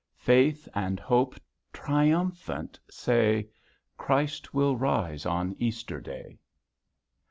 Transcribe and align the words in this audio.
Faith 0.17 0.67
and 0.73 0.99
Hope 0.99 1.35
triumphant 1.71 2.79
say, 2.89 3.47
Christ 3.97 4.51
will 4.51 4.75
rise 4.75 5.27
on 5.27 5.55
Easter 5.59 5.99
Day. 6.01 6.39